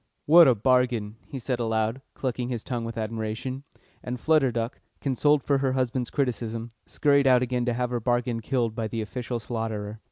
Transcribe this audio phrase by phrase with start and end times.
[0.25, 3.65] "What a bargain!" he said aloud, clucking his tongue with admiration.
[4.03, 8.39] And Flutter Duck, consoled for her husband's criticism, scurried out again to have her bargain
[8.39, 9.99] killed by the official slaughterer.